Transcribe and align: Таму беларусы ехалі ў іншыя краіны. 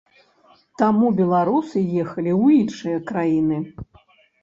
Таму 0.81 1.11
беларусы 1.19 1.83
ехалі 2.03 2.31
ў 2.43 2.59
іншыя 2.61 3.07
краіны. 3.15 3.65